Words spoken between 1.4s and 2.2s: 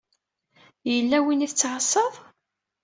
i tettɛasaḍ?